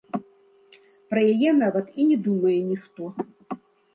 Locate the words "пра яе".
1.13-1.51